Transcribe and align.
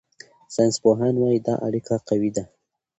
ساینسپوهان 0.53 1.15
وايي 1.19 1.39
دا 1.47 1.53
اړیکه 1.67 1.95
قوي 2.07 2.31
ده. 2.35 2.43